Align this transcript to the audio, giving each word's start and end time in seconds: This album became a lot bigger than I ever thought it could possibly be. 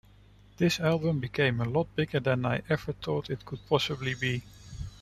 This 0.57 0.79
album 0.79 1.19
became 1.19 1.61
a 1.61 1.69
lot 1.69 1.95
bigger 1.95 2.19
than 2.19 2.43
I 2.43 2.63
ever 2.67 2.93
thought 2.93 3.29
it 3.29 3.45
could 3.45 3.59
possibly 3.69 4.15
be. 4.15 4.41